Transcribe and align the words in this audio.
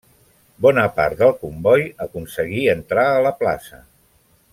Bona 0.65 0.85
part 0.95 1.19
del 1.19 1.33
comboi 1.43 1.85
aconseguir 2.07 2.65
entrar 2.73 3.05
a 3.11 3.21
la 3.29 3.35
plaça. 3.43 3.83